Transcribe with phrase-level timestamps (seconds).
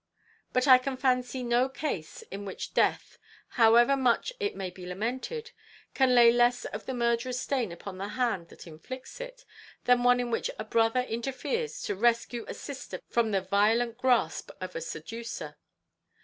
[0.51, 3.19] But I can fancy no case in which death,
[3.49, 5.51] however much it may be lamented,
[5.93, 9.45] can lay less of the murderer's stain upon the hand that inflicts it,
[9.83, 14.49] than one in which a brother interferes to rescue a sister from the violent grasp
[14.59, 15.55] of a seducer.